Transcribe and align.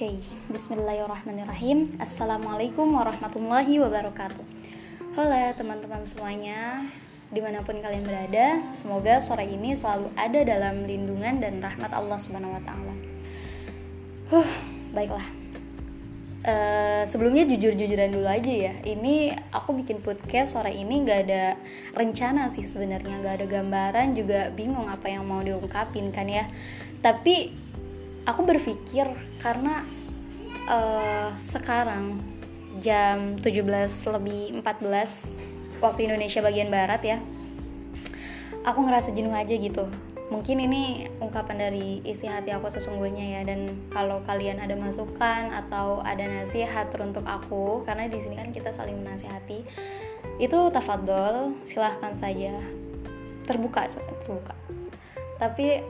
Oke, 0.00 0.16
bismillahirrahmanirrahim. 0.48 1.92
Assalamualaikum 2.00 2.88
warahmatullahi 2.88 3.84
wabarakatuh. 3.84 4.48
Halo 5.12 5.52
teman-teman 5.52 6.08
semuanya 6.08 6.88
Di 7.28 7.44
mana 7.44 7.60
pun 7.60 7.76
kalian 7.84 8.08
berada 8.08 8.64
Semoga 8.72 9.20
sore 9.20 9.44
ini 9.44 9.76
selalu 9.76 10.08
ada 10.16 10.40
dalam 10.40 10.88
lindungan 10.88 11.44
dan 11.44 11.60
rahmat 11.60 11.92
Allah 11.92 12.16
subhanahu 12.16 12.56
wa 12.56 12.62
ta'ala. 12.64 12.94
Huh, 14.32 14.50
baiklah. 14.96 15.28
Uh, 16.48 17.04
sebelumnya 17.04 17.44
jujur-jujuran 17.44 18.08
dulu 18.08 18.24
aja 18.24 18.72
ya. 18.72 18.80
Ini 18.80 19.36
aku 19.52 19.84
bikin 19.84 20.00
podcast 20.00 20.56
sore 20.56 20.80
ini 20.80 21.04
gak 21.04 21.28
ada 21.28 21.60
rencana 21.92 22.48
sih 22.48 22.64
sebenarnya 22.64 23.20
gak 23.20 23.44
ada 23.44 23.46
gambaran 23.52 24.16
juga 24.16 24.48
bingung 24.48 24.88
apa 24.88 25.12
yang 25.12 25.28
mau 25.28 25.44
diungkapin 25.44 26.08
kan 26.08 26.24
ya. 26.24 26.48
Tapi 27.04 27.68
aku 28.24 28.40
berpikir 28.44 29.06
karena 29.40 29.84
uh, 30.68 31.32
sekarang 31.40 32.20
jam 32.78 33.36
17 33.40 34.14
lebih 34.14 34.62
14 34.62 35.82
waktu 35.84 36.00
Indonesia 36.06 36.40
bagian 36.44 36.68
barat 36.68 37.02
ya 37.02 37.18
aku 38.64 38.84
ngerasa 38.84 39.12
jenuh 39.16 39.32
aja 39.32 39.54
gitu. 39.56 39.88
Mungkin 40.30 40.62
ini 40.62 41.10
ungkapan 41.18 41.58
dari 41.58 41.98
isi 42.06 42.30
hati 42.30 42.54
aku 42.54 42.70
sesungguhnya 42.70 43.40
ya 43.40 43.40
dan 43.42 43.90
kalau 43.90 44.22
kalian 44.22 44.62
ada 44.62 44.78
masukan 44.78 45.50
atau 45.50 46.06
ada 46.06 46.22
nasihat 46.22 46.86
untuk 47.02 47.26
aku 47.26 47.82
karena 47.82 48.06
di 48.06 48.22
sini 48.22 48.38
kan 48.38 48.54
kita 48.54 48.70
saling 48.70 48.94
menasihati 48.94 49.66
itu 50.38 50.58
tafadol 50.70 51.58
silahkan 51.66 52.14
saja. 52.14 52.54
Terbuka 53.42 53.90
terbuka. 53.90 54.54
Tapi 55.42 55.82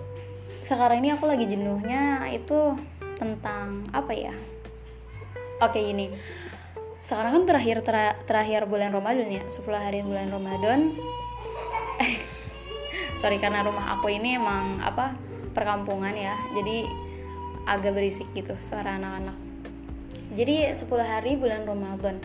sekarang 0.65 1.01
ini 1.05 1.15
aku 1.15 1.25
lagi 1.29 1.49
jenuhnya 1.49 2.29
itu 2.33 2.77
tentang 3.17 3.85
apa 3.93 4.13
ya? 4.13 4.35
Oke 5.61 5.81
ini. 5.81 6.13
Sekarang 7.01 7.33
kan 7.33 7.45
terakhir 7.49 7.85
ter 7.85 7.97
terakhir 8.25 8.65
bulan 8.69 8.93
Ramadan 8.93 9.29
ya 9.29 9.45
10 9.45 9.61
hari 9.77 10.01
bulan 10.05 10.29
Ramadan. 10.33 10.93
Sorry 13.21 13.37
karena 13.37 13.65
rumah 13.65 13.97
aku 13.97 14.09
ini 14.09 14.41
emang 14.41 14.81
apa 14.81 15.17
perkampungan 15.53 16.17
ya 16.17 16.41
jadi 16.57 16.89
agak 17.69 17.93
berisik 17.97 18.29
gitu 18.33 18.57
suara 18.61 18.97
anak-anak. 18.97 19.37
Jadi 20.33 20.73
10 20.73 20.87
hari 21.05 21.37
bulan 21.37 21.69
Ramadan. 21.69 22.21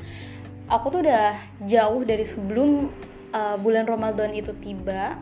Aku 0.71 0.89
tuh 0.89 1.05
udah 1.05 1.37
jauh 1.67 2.01
dari 2.07 2.25
sebelum 2.25 2.89
uh, 3.35 3.57
bulan 3.59 3.85
Ramadan 3.85 4.33
itu 4.33 4.55
tiba 4.63 5.19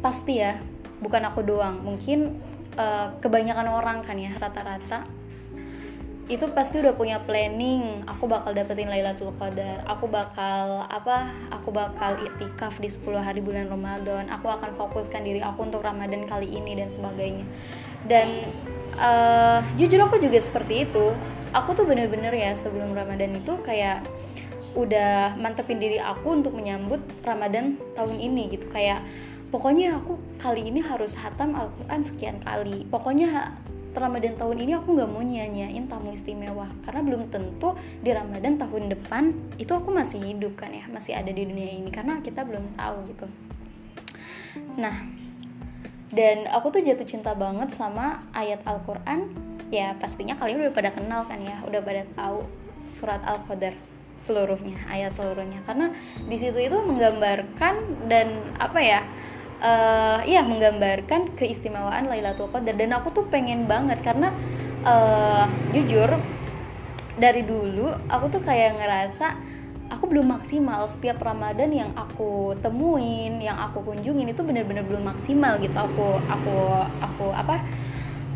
pasti 0.00 0.40
ya 0.40 0.58
bukan 1.02 1.22
aku 1.26 1.42
doang. 1.42 1.82
Mungkin 1.82 2.38
uh, 2.78 3.12
kebanyakan 3.18 3.66
orang 3.68 3.98
kan 4.06 4.16
ya 4.16 4.32
rata-rata. 4.38 5.04
Itu 6.30 6.48
pasti 6.54 6.78
udah 6.78 6.94
punya 6.94 7.18
planning. 7.20 8.06
Aku 8.06 8.30
bakal 8.30 8.54
dapetin 8.54 8.88
Lailatul 8.88 9.34
Qadar. 9.36 9.82
Aku 9.90 10.06
bakal 10.06 10.86
apa 10.86 11.34
aku 11.50 11.74
bakal 11.74 12.16
itikaf 12.22 12.78
di 12.78 12.88
10 12.88 13.20
hari 13.20 13.42
bulan 13.42 13.68
Ramadan. 13.68 14.30
Aku 14.30 14.48
akan 14.48 14.72
fokuskan 14.78 15.26
diri 15.26 15.42
aku 15.42 15.66
untuk 15.66 15.82
Ramadan 15.82 16.24
kali 16.24 16.48
ini 16.48 16.78
dan 16.78 16.88
sebagainya. 16.88 17.44
Dan 18.06 18.48
uh, 18.96 19.60
jujur 19.76 19.98
aku 19.98 20.22
juga 20.22 20.38
seperti 20.38 20.88
itu. 20.88 21.12
Aku 21.52 21.76
tuh 21.76 21.84
bener-bener 21.84 22.32
ya 22.32 22.56
sebelum 22.56 22.96
Ramadan 22.96 23.36
itu 23.36 23.52
kayak 23.60 24.06
udah 24.72 25.36
mantepin 25.36 25.76
diri 25.76 26.00
aku 26.00 26.32
untuk 26.32 26.56
menyambut 26.56 27.04
Ramadan 27.20 27.76
tahun 27.92 28.16
ini 28.16 28.56
gitu. 28.56 28.72
Kayak 28.72 29.04
pokoknya 29.52 30.00
aku 30.00 30.16
kali 30.40 30.72
ini 30.72 30.80
harus 30.80 31.12
hatam 31.14 31.52
Al-Quran 31.52 32.00
sekian 32.00 32.40
kali. 32.40 32.88
Pokoknya 32.88 33.52
Ramadan 33.92 34.40
tahun 34.40 34.64
ini 34.64 34.72
aku 34.80 34.96
nggak 34.96 35.10
mau 35.12 35.20
nyanyain 35.20 35.84
tamu 35.84 36.16
istimewa. 36.16 36.72
Karena 36.80 37.04
belum 37.04 37.28
tentu 37.28 37.76
di 38.00 38.08
Ramadan 38.08 38.56
tahun 38.56 38.88
depan 38.88 39.36
itu 39.60 39.68
aku 39.76 39.92
masih 39.92 40.24
hidup 40.24 40.56
kan 40.56 40.72
ya 40.72 40.88
masih 40.88 41.12
ada 41.12 41.28
di 41.28 41.44
dunia 41.44 41.68
ini. 41.68 41.92
Karena 41.92 42.24
kita 42.24 42.48
belum 42.48 42.72
tahu 42.74 42.96
gitu. 43.12 43.26
Nah 44.80 44.96
dan 46.08 46.48
aku 46.48 46.72
tuh 46.72 46.80
jatuh 46.80 47.04
cinta 47.04 47.36
banget 47.36 47.68
sama 47.76 48.24
ayat 48.32 48.64
Al-Quran. 48.64 49.28
Ya 49.68 49.92
pastinya 50.00 50.36
kalian 50.40 50.64
udah 50.64 50.74
pada 50.76 50.90
kenal 50.92 51.28
kan 51.28 51.40
ya 51.44 51.60
udah 51.68 51.80
pada 51.84 52.08
tahu 52.16 52.44
surat 52.88 53.20
Al-Qadar 53.24 53.76
seluruhnya 54.16 54.80
ayat 54.88 55.12
seluruhnya. 55.12 55.60
Karena 55.68 55.92
di 56.24 56.36
situ 56.40 56.56
itu 56.56 56.80
menggambarkan 56.80 58.08
dan 58.08 58.40
apa 58.56 58.80
ya 58.80 59.00
uh, 59.62 60.20
ya 60.26 60.42
menggambarkan 60.42 61.38
keistimewaan 61.38 62.10
Lailatul 62.10 62.50
Qadar 62.50 62.74
dan 62.74 62.90
aku 62.92 63.14
tuh 63.14 63.24
pengen 63.30 63.70
banget 63.70 64.02
karena 64.02 64.34
uh, 64.82 65.46
jujur 65.70 66.18
dari 67.16 67.46
dulu 67.46 67.94
aku 68.10 68.26
tuh 68.34 68.42
kayak 68.42 68.76
ngerasa 68.82 69.38
aku 69.92 70.08
belum 70.08 70.34
maksimal 70.40 70.88
setiap 70.88 71.20
Ramadan 71.20 71.68
yang 71.68 71.90
aku 71.92 72.56
temuin, 72.64 73.38
yang 73.38 73.60
aku 73.60 73.84
kunjungin 73.84 74.32
itu 74.32 74.40
bener-bener 74.40 74.82
belum 74.82 75.04
maksimal 75.04 75.60
gitu 75.60 75.76
aku 75.76 76.18
aku 76.26 76.56
aku 77.04 77.26
apa 77.36 77.60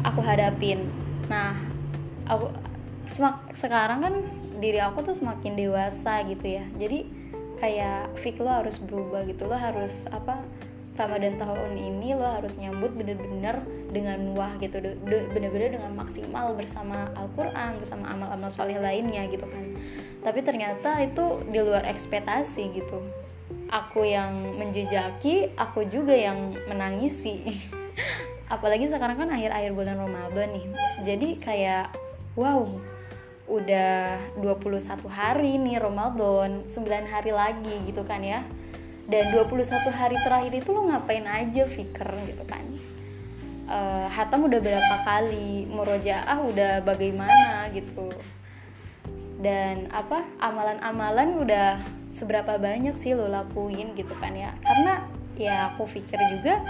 aku 0.05 0.21
hadapin. 0.21 0.87
Nah, 1.27 1.57
aku 2.29 2.53
semak, 3.09 3.51
sekarang 3.57 4.05
kan 4.05 4.15
diri 4.61 4.79
aku 4.79 5.03
tuh 5.03 5.17
semakin 5.17 5.57
dewasa 5.57 6.23
gitu 6.29 6.61
ya. 6.61 6.65
Jadi 6.77 7.09
kayak 7.57 8.21
fik 8.21 8.37
lo 8.45 8.53
harus 8.53 8.77
berubah 8.77 9.25
gitu 9.25 9.49
lo 9.49 9.57
harus 9.57 10.05
apa 10.13 10.45
Ramadan 10.97 11.37
tahun 11.37 11.77
ini 11.77 12.17
lo 12.17 12.25
harus 12.25 12.57
nyambut 12.57 12.97
bener-bener 12.97 13.61
dengan 13.93 14.19
wah 14.33 14.57
gitu 14.57 14.81
bener-bener 15.05 15.77
dengan 15.77 15.93
maksimal 15.93 16.57
bersama 16.57 17.13
Al-Quran 17.13 17.79
bersama 17.81 18.11
amal-amal 18.11 18.49
soleh 18.49 18.81
lainnya 18.81 19.29
gitu 19.29 19.45
kan. 19.45 19.77
Tapi 20.25 20.41
ternyata 20.41 20.99
itu 21.05 21.45
di 21.53 21.61
luar 21.61 21.85
ekspektasi 21.85 22.63
gitu. 22.73 22.99
Aku 23.69 24.03
yang 24.09 24.57
menjejaki 24.57 25.53
aku 25.55 25.85
juga 25.87 26.17
yang 26.17 26.57
menangisi. 26.67 27.45
Apalagi 28.55 28.89
sekarang 28.89 29.21
kan 29.21 29.29
akhir-akhir 29.29 29.71
bulan 29.77 30.01
Ramadan 30.01 30.49
nih. 30.57 30.67
Jadi 31.05 31.29
kayak 31.39 31.93
wow 32.39 32.67
udah 33.47 34.19
21 34.43 35.07
hari 35.07 35.55
nih 35.63 35.79
Ramadan 35.79 36.67
9 36.67 37.07
hari 37.07 37.31
lagi 37.31 37.75
gitu 37.87 38.03
kan 38.03 38.19
ya 38.19 38.43
dan 39.07 39.31
21 39.31 39.71
hari 39.95 40.19
terakhir 40.19 40.53
itu 40.53 40.75
lo 40.75 40.91
ngapain 40.91 41.23
aja 41.23 41.63
Fikir 41.71 42.11
gitu 42.27 42.45
kan. 42.47 42.67
Uh, 43.67 44.07
Hatam 44.11 44.47
udah 44.47 44.59
berapa 44.63 44.97
kali 45.03 45.67
Murojaah 45.71 46.39
udah 46.43 46.83
bagaimana 46.83 47.71
gitu. 47.71 48.11
Dan 49.39 49.87
apa 49.95 50.27
amalan-amalan 50.43 51.39
udah 51.39 51.71
seberapa 52.11 52.59
banyak 52.59 52.99
sih 52.99 53.15
lo 53.15 53.31
lakuin 53.31 53.95
gitu 53.95 54.11
kan 54.19 54.35
ya. 54.35 54.51
Karena 54.59 55.07
ya 55.39 55.71
aku 55.71 55.87
pikir 55.87 56.19
juga 56.35 56.67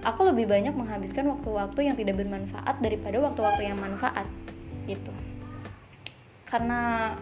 aku 0.00 0.32
lebih 0.32 0.48
banyak 0.48 0.72
menghabiskan 0.72 1.28
waktu-waktu 1.28 1.92
yang 1.92 1.96
tidak 1.96 2.24
bermanfaat 2.24 2.80
daripada 2.80 3.20
waktu-waktu 3.20 3.68
yang 3.68 3.76
manfaat 3.76 4.24
gitu. 4.88 5.12
Karena 6.48 7.12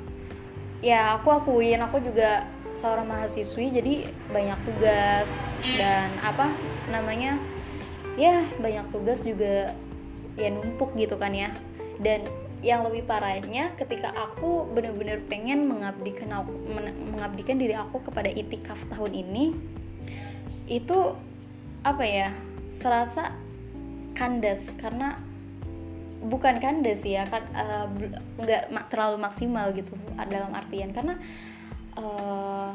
ya 0.78 1.18
aku 1.18 1.26
akuin 1.34 1.82
aku 1.82 1.98
juga 1.98 2.46
seorang 2.78 3.10
mahasiswi 3.10 3.74
jadi 3.74 3.94
banyak 4.30 4.58
tugas 4.62 5.34
dan 5.74 6.14
apa 6.22 6.54
namanya 6.94 7.34
ya 8.14 8.46
banyak 8.62 8.86
tugas 8.94 9.26
juga 9.26 9.74
ya 10.38 10.48
numpuk 10.54 10.94
gitu 10.94 11.18
kan 11.18 11.34
ya. 11.34 11.50
Dan 11.98 12.22
yang 12.62 12.86
lebih 12.86 13.06
parahnya 13.06 13.74
ketika 13.74 14.14
aku 14.14 14.70
bener-bener 14.70 15.18
pengen 15.26 15.66
mengabdikan 15.66 16.30
aku 16.30 16.54
mengabdikan 17.14 17.58
diri 17.58 17.74
aku 17.74 18.02
kepada 18.06 18.30
itikaf 18.30 18.78
tahun 18.94 19.26
ini 19.26 19.54
itu 20.70 21.18
apa 21.82 22.04
ya 22.06 22.30
serasa 22.70 23.34
kandas. 24.14 24.62
Karena 24.78 25.18
bukan 26.22 26.62
kandas 26.62 27.02
ya 27.02 27.26
kan 27.26 27.42
nggak 28.38 28.86
terlalu 28.90 29.18
maksimal 29.18 29.74
gitu 29.74 29.98
dalam 30.30 30.54
artian. 30.54 30.94
Karena 30.94 31.18
uh, 31.98 32.70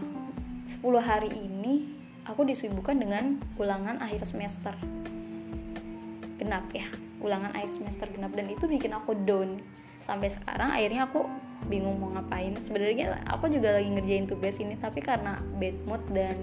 eh, 0.67 0.75
10 0.79 0.99
hari 0.99 1.31
ini 1.31 1.87
aku 2.27 2.43
disibukkan 2.47 2.99
dengan 2.99 3.39
ulangan 3.55 3.99
akhir 4.03 4.27
semester. 4.27 4.75
Genap 6.39 6.67
ya 6.75 6.87
ulangan 7.23 7.55
akhir 7.55 7.79
semester 7.79 8.07
genap. 8.11 8.35
Dan 8.35 8.51
itu 8.51 8.67
bikin 8.67 8.91
aku 8.91 9.15
down. 9.15 9.63
Sampai 10.03 10.27
sekarang 10.27 10.75
akhirnya 10.75 11.07
aku 11.07 11.23
bingung 11.71 11.99
mau 11.99 12.11
ngapain. 12.11 12.55
Sebenarnya 12.59 13.23
aku 13.27 13.47
juga 13.47 13.79
lagi 13.79 13.87
ngerjain 13.87 14.27
tugas 14.27 14.59
ini 14.59 14.75
tapi 14.75 14.99
karena 14.99 15.39
bad 15.55 15.77
mood 15.87 16.03
dan 16.11 16.35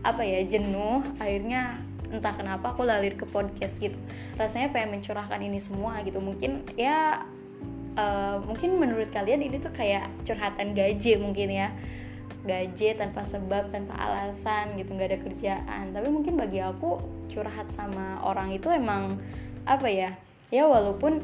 apa 0.00 0.24
ya 0.24 0.40
jenuh 0.48 1.04
akhirnya 1.20 1.76
entah 2.10 2.34
kenapa 2.34 2.74
aku 2.74 2.82
lalir 2.82 3.14
ke 3.14 3.22
podcast 3.26 3.78
gitu. 3.78 3.94
Rasanya 4.34 4.74
pengen 4.74 4.98
mencurahkan 4.98 5.38
ini 5.38 5.62
semua 5.62 6.02
gitu. 6.02 6.18
Mungkin 6.18 6.74
ya 6.74 7.22
uh, 7.94 8.42
mungkin 8.42 8.78
menurut 8.78 9.14
kalian 9.14 9.46
ini 9.46 9.62
tuh 9.62 9.70
kayak 9.70 10.10
curhatan 10.26 10.74
gaje 10.74 11.14
mungkin 11.18 11.48
ya 11.50 11.70
gaje 12.44 12.96
tanpa 12.96 13.20
sebab 13.26 13.68
tanpa 13.68 13.92
alasan 13.96 14.76
gitu 14.80 14.96
nggak 14.96 15.10
ada 15.12 15.20
kerjaan. 15.20 15.84
Tapi 15.92 16.08
mungkin 16.08 16.40
bagi 16.40 16.60
aku 16.64 17.00
curhat 17.28 17.68
sama 17.72 18.20
orang 18.24 18.54
itu 18.56 18.68
emang 18.72 19.20
apa 19.68 19.86
ya 19.86 20.16
ya 20.48 20.66
walaupun 20.66 21.20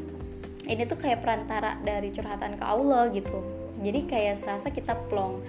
ini 0.66 0.82
tuh 0.84 0.98
kayak 0.98 1.22
perantara 1.22 1.78
dari 1.82 2.10
curhatan 2.10 2.58
ke 2.58 2.64
Allah 2.64 3.08
gitu. 3.14 3.42
Jadi 3.80 4.00
kayak 4.08 4.40
serasa 4.40 4.68
kita 4.72 4.98
plong. 5.08 5.42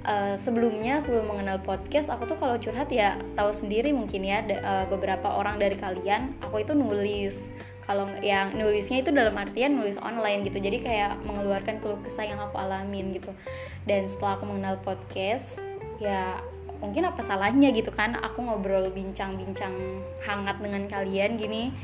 Uh, 0.00 0.32
sebelumnya 0.40 0.96
sebelum 1.04 1.28
mengenal 1.28 1.60
podcast 1.60 2.08
aku 2.08 2.24
tuh 2.24 2.40
kalau 2.40 2.56
curhat 2.56 2.88
ya 2.88 3.20
tahu 3.36 3.52
sendiri 3.52 3.92
mungkin 3.92 4.24
ya 4.24 4.40
uh, 4.40 4.88
beberapa 4.88 5.28
orang 5.28 5.60
dari 5.60 5.76
kalian 5.76 6.40
aku 6.40 6.64
itu 6.64 6.72
nulis 6.72 7.52
kalau 7.90 8.06
yang 8.22 8.54
nulisnya 8.54 9.02
itu 9.02 9.10
dalam 9.10 9.34
artian 9.34 9.74
nulis 9.74 9.98
online 9.98 10.46
gitu. 10.46 10.62
Jadi 10.62 10.78
kayak 10.78 11.26
mengeluarkan 11.26 11.82
keluh 11.82 11.98
kesah 11.98 12.22
yang 12.22 12.38
aku 12.38 12.54
alamin 12.54 13.10
gitu. 13.18 13.34
Dan 13.82 14.06
setelah 14.06 14.38
aku 14.38 14.46
mengenal 14.46 14.78
podcast 14.78 15.58
ya 15.98 16.38
mungkin 16.78 17.10
apa 17.10 17.18
salahnya 17.18 17.74
gitu 17.74 17.90
kan? 17.90 18.14
Aku 18.14 18.46
ngobrol 18.46 18.94
bincang-bincang 18.94 19.74
hangat 20.22 20.62
dengan 20.62 20.86
kalian 20.86 21.34
gini. 21.34 21.74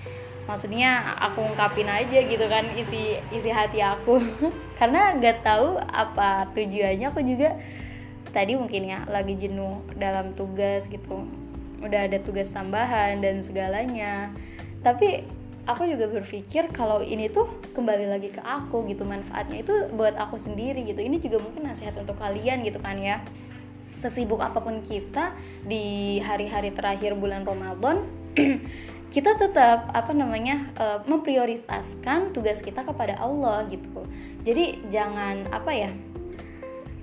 Maksudnya 0.46 1.18
aku 1.18 1.42
ungkapin 1.42 1.90
aja 1.90 2.22
gitu 2.22 2.46
kan 2.46 2.70
isi 2.78 3.18
isi 3.34 3.50
hati 3.50 3.82
aku. 3.82 4.22
Karena 4.78 5.10
gak 5.18 5.42
tahu 5.42 5.74
apa 5.90 6.54
tujuannya. 6.54 7.10
Aku 7.10 7.18
juga 7.26 7.58
tadi 8.30 8.54
mungkin 8.54 8.86
ya 8.86 9.02
lagi 9.10 9.34
jenuh 9.34 9.82
dalam 9.98 10.38
tugas 10.38 10.86
gitu. 10.86 11.26
Udah 11.82 12.06
ada 12.06 12.22
tugas 12.22 12.46
tambahan 12.54 13.18
dan 13.18 13.42
segalanya. 13.42 14.30
Tapi 14.86 15.26
aku 15.66 15.82
juga 15.90 16.06
berpikir 16.06 16.70
kalau 16.70 17.02
ini 17.02 17.26
tuh 17.26 17.50
kembali 17.74 18.06
lagi 18.06 18.30
ke 18.30 18.38
aku 18.38 18.86
gitu 18.86 19.02
manfaatnya 19.02 19.66
itu 19.66 19.74
buat 19.92 20.14
aku 20.14 20.38
sendiri 20.38 20.86
gitu. 20.86 21.02
Ini 21.02 21.18
juga 21.18 21.42
mungkin 21.42 21.66
nasihat 21.66 21.98
untuk 21.98 22.14
kalian 22.16 22.62
gitu 22.62 22.78
kan 22.78 22.96
ya. 22.96 23.20
Sesibuk 23.98 24.38
apa 24.38 24.62
pun 24.62 24.86
kita 24.86 25.34
di 25.66 26.16
hari-hari 26.22 26.70
terakhir 26.70 27.18
bulan 27.18 27.42
Ramadan 27.42 28.06
kita 29.14 29.34
tetap 29.40 29.90
apa 29.90 30.12
namanya 30.14 30.70
uh, 30.78 30.98
memprioritaskan 31.02 32.30
tugas 32.30 32.62
kita 32.62 32.86
kepada 32.86 33.18
Allah 33.18 33.66
gitu. 33.66 34.06
Jadi 34.46 34.86
jangan 34.86 35.50
apa 35.50 35.70
ya 35.74 35.90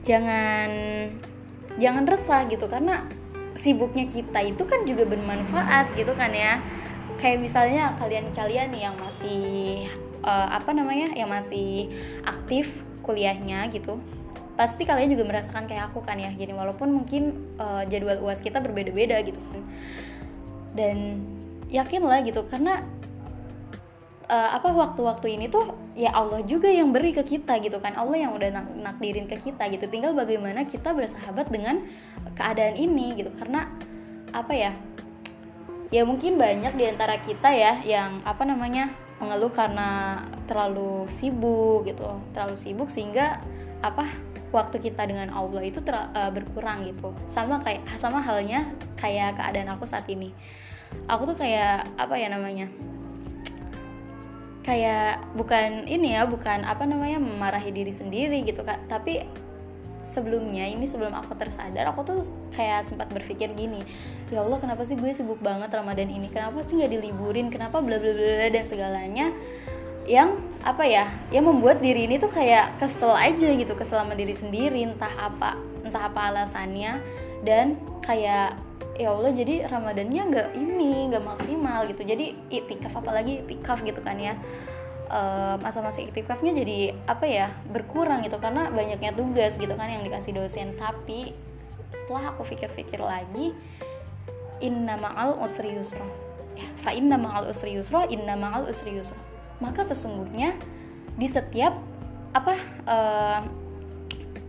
jangan 0.07 0.69
jangan 1.75 2.03
resah 2.07 2.47
gitu. 2.47 2.71
Karena 2.71 3.03
sibuknya 3.59 4.07
kita 4.07 4.39
itu 4.39 4.63
kan 4.63 4.87
juga 4.87 5.03
bermanfaat 5.03 5.93
gitu 5.99 6.15
kan 6.15 6.31
ya 6.31 6.63
kayak 7.19 7.39
misalnya 7.41 7.93
kalian-kalian 7.97 8.71
yang 8.73 8.95
masih 8.97 9.87
uh, 10.23 10.47
apa 10.55 10.71
namanya 10.71 11.13
yang 11.13 11.29
masih 11.29 11.91
aktif 12.23 12.81
kuliahnya 13.03 13.67
gitu 13.69 13.99
pasti 14.53 14.85
kalian 14.85 15.17
juga 15.17 15.25
merasakan 15.25 15.65
kayak 15.65 15.89
aku 15.91 16.05
kan 16.05 16.17
ya. 16.21 16.29
Jadi 16.29 16.53
walaupun 16.53 16.93
mungkin 16.93 17.53
uh, 17.57 17.83
jadwal 17.89 18.21
uas 18.21 18.39
kita 18.39 18.61
berbeda-beda 18.61 19.17
gitu 19.25 19.39
kan. 19.49 19.61
Dan 20.77 20.97
yakin 21.73 22.05
lah 22.05 22.21
gitu 22.21 22.45
karena 22.45 22.85
uh, 24.29 24.49
apa 24.53 24.69
waktu-waktu 24.69 25.41
ini 25.41 25.49
tuh 25.49 25.73
ya 25.97 26.13
Allah 26.13 26.45
juga 26.45 26.69
yang 26.69 26.93
beri 26.93 27.17
ke 27.17 27.25
kita 27.25 27.57
gitu 27.65 27.81
kan. 27.81 27.97
Allah 27.97 28.29
yang 28.29 28.37
udah 28.37 28.49
nak 28.53 28.65
nakdirin 28.77 29.25
ke 29.25 29.41
kita 29.41 29.65
gitu. 29.73 29.89
Tinggal 29.89 30.13
bagaimana 30.13 30.69
kita 30.69 30.93
bersahabat 30.93 31.49
dengan 31.49 31.81
keadaan 32.37 32.77
ini 32.77 33.17
gitu. 33.17 33.33
Karena 33.33 33.65
apa 34.29 34.53
ya 34.53 34.77
ya 35.93 36.01
mungkin 36.01 36.41
banyak 36.41 36.73
di 36.73 36.89
antara 36.89 37.21
kita 37.21 37.53
ya 37.53 37.77
yang 37.85 38.25
apa 38.25 38.41
namanya 38.49 38.89
mengeluh 39.21 39.53
karena 39.53 40.19
terlalu 40.49 41.05
sibuk 41.13 41.85
gitu. 41.85 42.17
Terlalu 42.33 42.55
sibuk 42.57 42.89
sehingga 42.89 43.37
apa 43.85 44.09
waktu 44.49 44.81
kita 44.81 45.05
dengan 45.05 45.29
Allah 45.29 45.61
itu 45.61 45.85
ter, 45.85 45.93
uh, 45.93 46.33
berkurang 46.33 46.89
gitu. 46.89 47.13
Sama 47.29 47.61
kayak 47.61 47.85
sama 48.01 48.25
halnya 48.25 48.73
kayak 48.97 49.37
keadaan 49.37 49.69
aku 49.77 49.85
saat 49.85 50.09
ini. 50.09 50.33
Aku 51.05 51.29
tuh 51.29 51.37
kayak 51.37 51.85
apa 51.93 52.17
ya 52.17 52.33
namanya 52.33 52.73
kayak 54.63 55.19
bukan 55.35 55.91
ini 55.91 56.15
ya 56.15 56.23
bukan 56.23 56.63
apa 56.63 56.87
namanya 56.87 57.19
memarahi 57.19 57.69
diri 57.69 57.93
sendiri 57.93 58.41
gitu 58.41 58.65
kak. 58.65 58.89
Tapi 58.89 59.21
sebelumnya 60.03 60.67
ini 60.67 60.83
sebelum 60.83 61.15
aku 61.15 61.33
tersadar 61.39 61.89
aku 61.89 62.03
tuh 62.03 62.19
kayak 62.51 62.83
sempat 62.85 63.07
berpikir 63.09 63.49
gini 63.55 63.81
ya 64.29 64.43
Allah 64.43 64.59
kenapa 64.59 64.83
sih 64.83 64.99
gue 64.99 65.09
sibuk 65.15 65.39
banget 65.39 65.71
Ramadan 65.71 66.11
ini? 66.11 66.27
Kenapa 66.27 66.61
sih 66.67 66.75
nggak 66.77 66.91
diliburin? 66.91 67.47
Kenapa 67.49 67.79
bla 67.79 67.97
bla 67.97 68.11
bla 68.11 68.51
dan 68.51 68.63
segalanya 68.67 69.31
yang 70.03 70.35
apa 70.67 70.83
ya 70.83 71.07
yang 71.31 71.47
membuat 71.47 71.79
diri 71.79 72.03
ini 72.11 72.19
tuh 72.19 72.27
kayak 72.27 72.75
kesel 72.75 73.15
aja 73.15 73.47
gitu 73.55 73.71
kesel 73.71 74.03
sama 74.03 74.19
diri 74.19 74.35
sendiri 74.35 74.83
entah 74.83 75.15
apa 75.15 75.55
entah 75.87 76.11
apa 76.11 76.27
alasannya 76.27 76.99
dan 77.47 77.79
kayak 78.03 78.59
ya 78.99 79.09
Allah 79.09 79.31
jadi 79.33 79.65
Ramadannya 79.67 80.21
nggak 80.29 80.47
ini 80.59 81.09
nggak 81.09 81.23
maksimal 81.23 81.87
gitu. 81.89 82.03
Jadi 82.05 82.35
itikaf 82.51 82.93
apalagi 82.93 83.41
itikaf 83.47 83.81
gitu 83.81 83.99
kan 84.03 84.19
ya 84.19 84.37
masa-masa 85.59 85.99
uh, 86.01 86.07
iktikafnya 86.07 86.55
jadi 86.55 86.97
apa 87.05 87.25
ya 87.27 87.47
berkurang 87.69 88.23
gitu. 88.25 88.39
Karena 88.39 88.71
banyaknya 88.71 89.13
tugas 89.13 89.59
gitu 89.59 89.73
kan 89.75 89.89
yang 89.91 90.01
dikasih 90.01 90.33
dosen. 90.33 90.73
Tapi 90.79 91.33
setelah 91.93 92.33
aku 92.33 92.41
pikir-pikir 92.47 92.97
lagi 92.97 93.53
inna 94.63 94.95
ma'al 94.97 95.37
usri 95.43 95.75
yusra. 95.75 96.05
Ya, 96.53 96.69
fa 96.77 96.93
inna 96.93 97.17
ma'al 97.17 97.49
usri 97.49 97.75
yusra 97.75 98.05
inna 98.09 98.33
ma'al 98.33 98.69
usri 98.71 98.95
yusra. 98.95 99.19
Maka 99.61 99.85
sesungguhnya 99.85 100.57
di 101.13 101.27
setiap 101.29 101.77
apa 102.33 102.57
uh, 102.89 103.39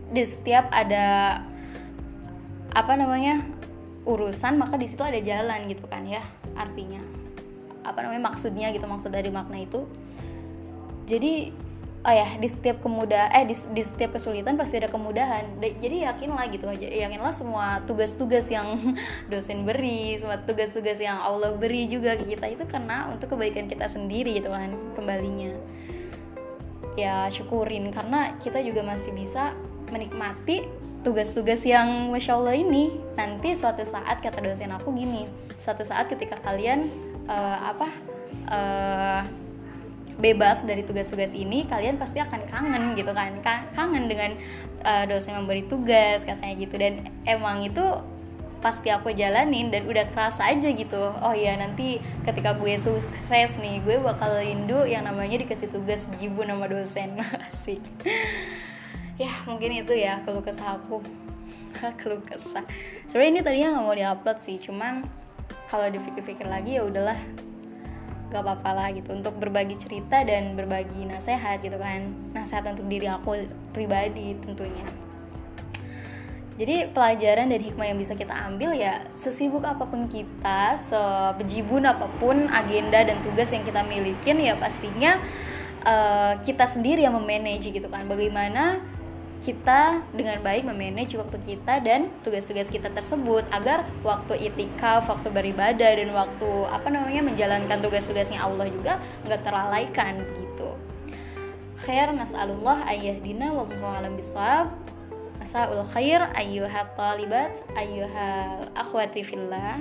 di 0.09 0.23
setiap 0.25 0.69
ada 0.73 1.39
apa 2.75 2.93
namanya 2.97 3.45
urusan 4.05 4.57
maka 4.61 4.77
di 4.77 4.85
situ 4.89 5.01
ada 5.01 5.17
jalan 5.21 5.69
gitu 5.69 5.85
kan 5.85 6.05
ya 6.05 6.25
artinya. 6.57 7.01
Apa 7.85 8.01
namanya 8.01 8.33
maksudnya 8.33 8.73
gitu 8.73 8.89
maksud 8.89 9.13
dari 9.13 9.29
makna 9.29 9.61
itu 9.61 9.85
jadi 11.05 11.53
oh 12.05 12.13
ya 12.13 12.37
di 12.37 12.45
setiap 12.45 12.85
kemudahan 12.85 13.33
eh 13.33 13.49
di, 13.49 13.55
di 13.73 13.81
setiap 13.81 14.13
kesulitan 14.17 14.53
pasti 14.57 14.77
ada 14.77 14.89
kemudahan. 14.89 15.57
Jadi 15.57 16.05
yakinlah 16.05 16.45
gitu 16.53 16.69
aja 16.69 16.85
yakinlah 16.85 17.33
semua 17.33 17.81
tugas-tugas 17.89 18.45
yang 18.53 18.77
dosen 19.31 19.65
beri 19.65 20.17
semua 20.21 20.37
tugas-tugas 20.45 21.01
yang 21.01 21.17
Allah 21.17 21.53
beri 21.57 21.89
juga 21.89 22.13
ke 22.13 22.29
kita 22.37 22.45
itu 22.45 22.63
karena 22.69 23.09
untuk 23.09 23.33
kebaikan 23.33 23.65
kita 23.65 23.89
sendiri 23.89 24.37
gitu 24.37 24.53
kan 24.53 24.73
kembalinya. 24.93 25.57
Ya 26.95 27.27
syukurin 27.33 27.89
karena 27.89 28.37
kita 28.39 28.61
juga 28.61 28.85
masih 28.85 29.11
bisa 29.17 29.57
menikmati 29.89 30.69
tugas-tugas 31.01 31.65
yang 31.65 32.13
masya 32.13 32.37
Allah 32.37 32.53
ini. 32.53 32.93
Nanti 33.17 33.57
suatu 33.57 33.81
saat 33.81 34.21
kata 34.21 34.45
dosen 34.45 34.69
aku 34.69 34.93
gini 34.93 35.45
suatu 35.59 35.87
saat 35.87 36.11
ketika 36.11 36.35
kalian 36.43 36.91
uh, 37.25 37.57
apa 37.71 37.87
uh, 38.51 39.21
bebas 40.15 40.63
dari 40.63 40.81
tugas-tugas 40.87 41.35
ini 41.35 41.67
kalian 41.67 41.99
pasti 41.99 42.23
akan 42.23 42.41
kangen 42.47 42.83
gitu 42.95 43.11
kan. 43.11 43.35
Kangen 43.75 44.07
dengan 44.07 44.35
uh, 44.83 45.03
dosen 45.07 45.35
memberi 45.35 45.67
tugas 45.67 46.23
katanya 46.23 46.55
gitu. 46.55 46.75
Dan 46.79 47.11
emang 47.27 47.63
itu 47.67 47.83
pasti 48.65 48.89
aku 48.89 49.13
jalanin 49.13 49.69
dan 49.69 49.85
udah 49.85 50.09
kerasa 50.09 50.49
aja 50.49 50.73
gitu 50.73 50.97
oh 50.97 51.37
ya 51.37 51.53
nanti 51.53 52.01
ketika 52.25 52.57
gue 52.57 52.73
sukses 52.81 53.61
nih 53.61 53.77
gue 53.85 54.01
bakal 54.01 54.41
rindu 54.41 54.89
yang 54.89 55.05
namanya 55.05 55.37
dikasih 55.37 55.69
tugas 55.69 56.09
jibu 56.17 56.41
nama 56.41 56.65
dosen. 56.65 57.21
Asik. 57.47 57.83
Ya 59.21 59.31
mungkin 59.45 59.69
itu 59.69 59.93
ya 59.93 60.19
keluh 60.25 60.41
kesah 60.41 60.81
aku. 60.81 60.99
Keluh 62.01 62.23
kesah. 62.23 62.65
Sebenarnya 63.05 63.31
ini 63.31 63.39
tadinya 63.43 63.67
nggak 63.77 63.85
mau 63.85 63.95
diupload 63.95 64.37
sih 64.41 64.57
cuman 64.57 65.05
kalau 65.69 65.85
dipikir-pikir 65.91 66.47
lagi 66.47 66.79
ya 66.79 66.83
udahlah 66.87 67.19
gak 68.35 68.43
apa-apa 68.43 68.71
lah 68.75 68.87
gitu 68.91 69.15
untuk 69.15 69.39
berbagi 69.39 69.79
cerita 69.79 70.19
dan 70.27 70.59
berbagi 70.59 71.07
nasihat 71.07 71.63
gitu 71.63 71.79
kan. 71.79 72.11
Nasihat 72.35 72.67
untuk 72.75 72.91
diri 72.91 73.07
aku 73.07 73.47
pribadi 73.71 74.35
tentunya. 74.43 74.83
Jadi 76.55 76.87
pelajaran 76.95 77.51
dan 77.51 77.59
hikmah 77.59 77.87
yang 77.91 77.99
bisa 77.99 78.15
kita 78.15 78.31
ambil 78.31 78.71
ya 78.71 79.03
sesibuk 79.11 79.67
apa 79.67 79.83
pun 79.83 80.07
kita 80.07 80.79
sebejibun 80.79 81.83
apa 81.83 82.07
pun 82.15 82.47
agenda 82.47 83.03
dan 83.03 83.19
tugas 83.27 83.51
yang 83.51 83.67
kita 83.67 83.83
milikin 83.83 84.39
ya 84.39 84.55
pastinya 84.55 85.19
uh, 85.83 86.39
kita 86.39 86.63
sendiri 86.63 87.03
yang 87.03 87.11
memanage 87.11 87.75
gitu 87.75 87.91
kan. 87.91 88.07
Bagaimana 88.07 88.79
kita 89.43 90.01
dengan 90.15 90.39
baik 90.41 90.63
memanage 90.65 91.17
waktu 91.19 91.37
kita 91.43 91.83
dan 91.83 92.09
tugas-tugas 92.23 92.71
kita 92.71 92.89
tersebut 92.89 93.43
agar 93.51 93.85
waktu 94.01 94.49
itikaf, 94.51 95.05
waktu 95.09 95.27
beribadah 95.29 95.91
dan 95.97 96.09
waktu 96.15 96.49
apa 96.71 96.87
namanya 96.89 97.21
menjalankan 97.25 97.83
tugas-tugasnya 97.83 98.41
Allah 98.41 98.69
juga 98.71 99.01
nggak 99.27 99.41
terlalaikan 99.43 100.23
gitu. 100.39 100.69
Khair 101.85 102.09
nas'alullah 102.15 102.87
ayyahdina 102.89 103.51
wallahu 103.51 103.85
alam 103.85 104.15
bisawab. 104.17 104.73
Masaul 105.37 105.85
khair 105.93 106.25
ayyuha 106.33 106.97
talibat 106.97 107.61
ayyuha 107.77 108.29
akhwati 108.73 109.21
fillah. 109.21 109.77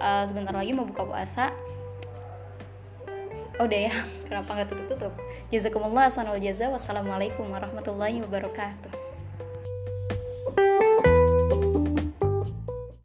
Uh, 0.00 0.24
sebentar 0.24 0.52
lagi 0.52 0.72
mau 0.72 0.88
buka 0.88 1.04
puasa 1.04 1.52
oh 3.60 3.68
udah 3.68 3.80
ya. 3.92 3.94
Kenapa 4.26 4.48
nggak 4.56 4.68
tutup 4.72 4.86
tutup 4.88 5.12
jazakumullah 5.50 6.08
jaza 6.38 6.70
wassalamualaikum 6.70 7.42
warahmatullahi 7.50 8.22
wabarakatuh 8.22 8.99